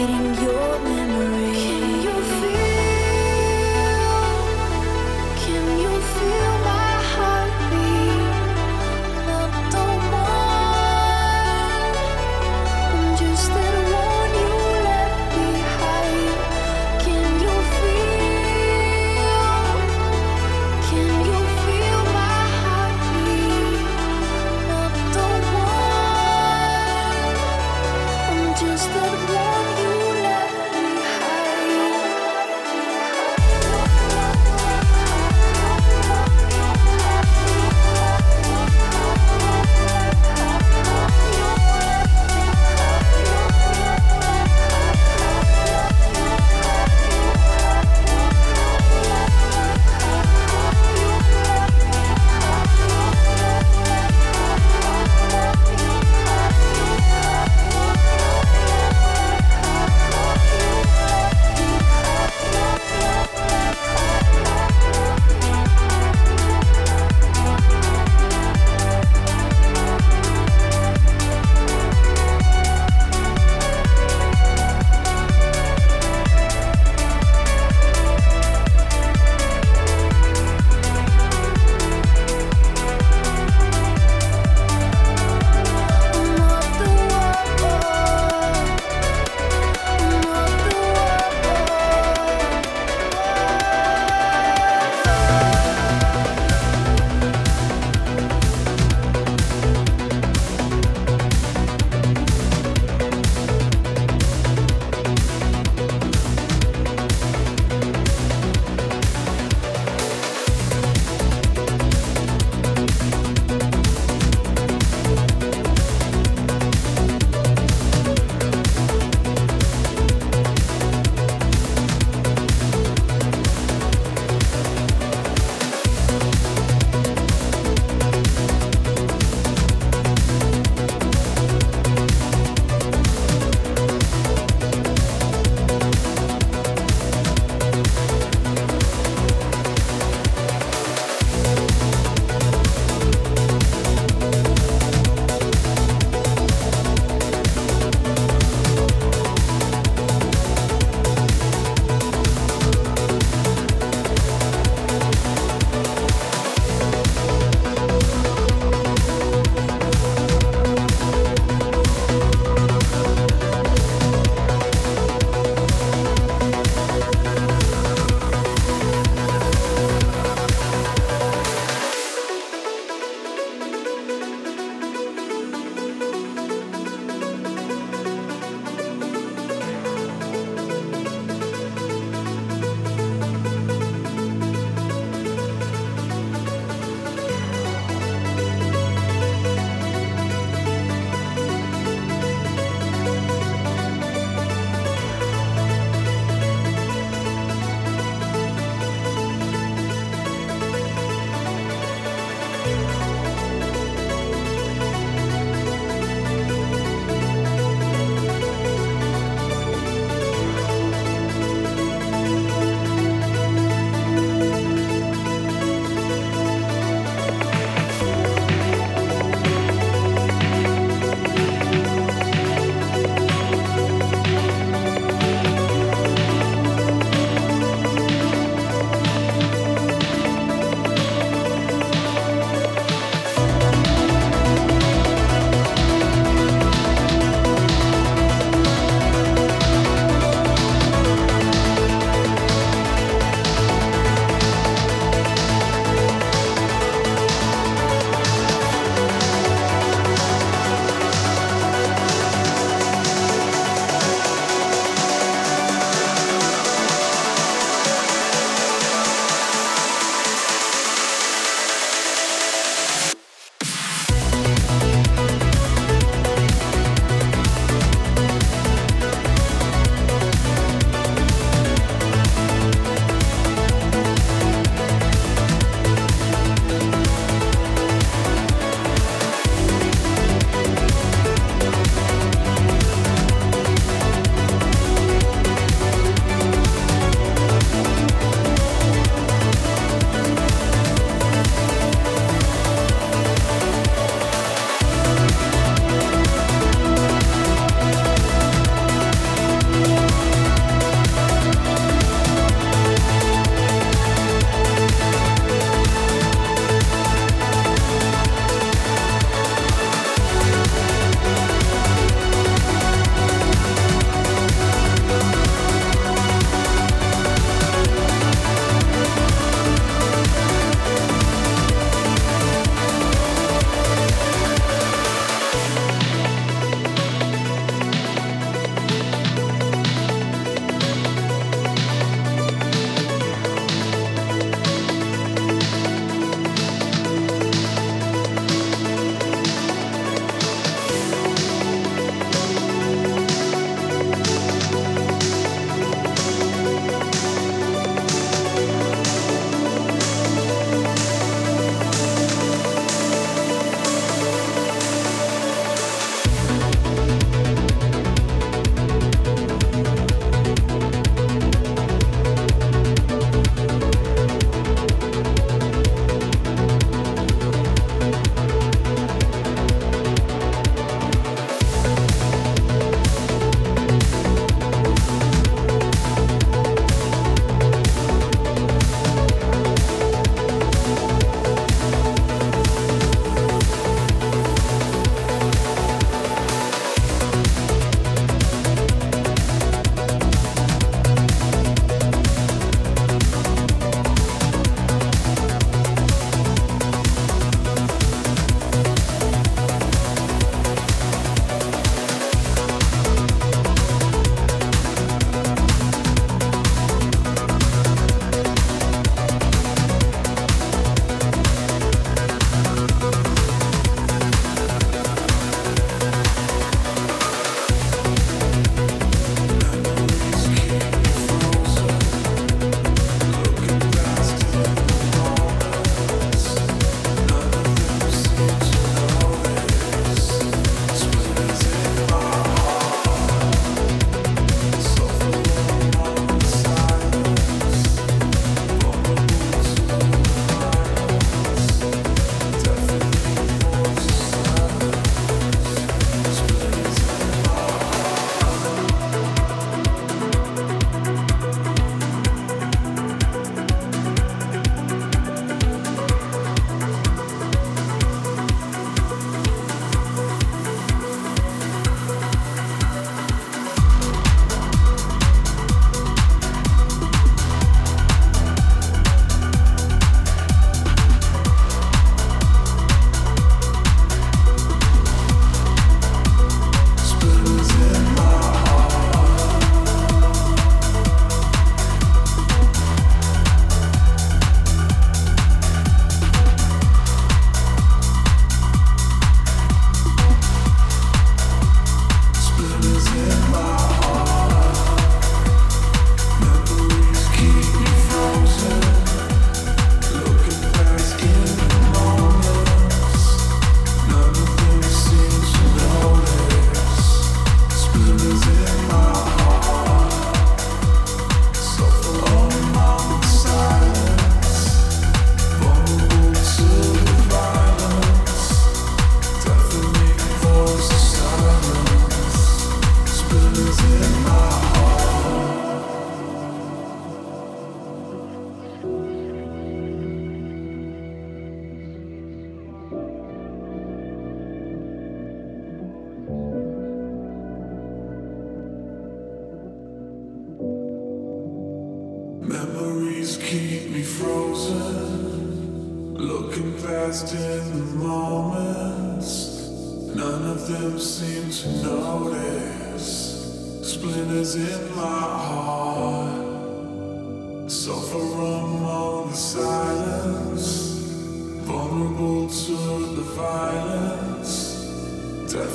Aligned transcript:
repeating 0.00 0.34
your 0.42 0.49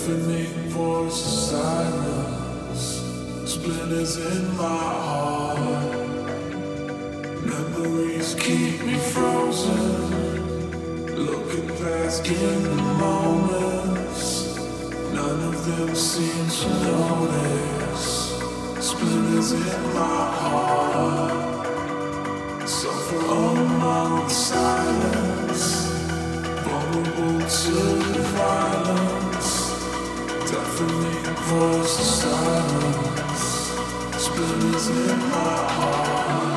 deafening 0.05 0.69
voice 0.69 1.19
of 1.25 1.31
silence, 1.57 3.01
splinters 3.51 4.17
in 4.17 4.55
my 4.55 4.63
heart. 4.63 5.59
Memories 7.43 8.35
keep 8.35 8.83
me 8.85 8.97
frozen, 8.97 10.45
looking 11.15 11.67
back 11.81 12.27
in 12.29 12.63
the 12.63 12.75
moments. 13.01 14.57
None 15.11 15.41
of 15.49 15.65
them 15.65 15.95
seem 15.95 16.49
to 16.59 16.69
notice. 16.83 18.07
Splinters 18.79 19.51
in 19.53 19.83
my 19.95 20.23
heart, 20.39 21.69
suffer 22.69 23.21
among 23.25 24.23
the 24.23 24.29
silence, 24.29 25.87
vulnerable 26.63 27.39
to 27.39 27.73
the 28.13 28.21
violence. 28.35 29.34
Deafening 30.47 31.35
voice 31.49 31.99
of 31.99 32.05
silence, 32.05 33.45
splinters 34.23 34.89
in 34.89 35.19
my 35.31 35.57
heart. 35.73 36.54